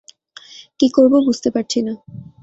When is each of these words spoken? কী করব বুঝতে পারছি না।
কী 0.79 0.87
করব 0.89 1.13
বুঝতে 1.27 1.49
পারছি 1.51 1.79
না। 1.81 1.93